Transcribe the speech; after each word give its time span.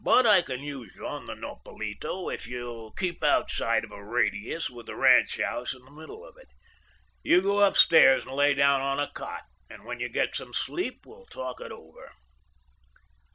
But 0.00 0.26
I 0.26 0.42
can 0.42 0.60
use 0.62 0.92
you 0.94 1.06
on 1.08 1.24
the 1.26 1.34
Nopalito 1.34 2.28
if 2.30 2.46
you'll 2.46 2.90
keep 2.92 3.24
outside 3.24 3.84
of 3.84 3.90
a 3.90 4.04
radius 4.04 4.68
with 4.68 4.84
the 4.84 4.94
ranch 4.94 5.40
house 5.40 5.72
in 5.72 5.82
the 5.86 5.90
middle 5.90 6.26
of 6.26 6.36
it. 6.36 6.48
You 7.22 7.40
go 7.40 7.60
upstairs 7.62 8.24
and 8.26 8.34
lay 8.34 8.52
down 8.52 8.82
on 8.82 9.00
a 9.00 9.10
cot, 9.10 9.44
and 9.70 9.86
when 9.86 9.98
you 9.98 10.10
get 10.10 10.36
some 10.36 10.52
sleep 10.52 11.06
we'll 11.06 11.24
talk 11.24 11.62
it 11.62 11.72
over. 11.72 12.10